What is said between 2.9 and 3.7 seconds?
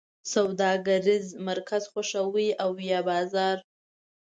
بازار؟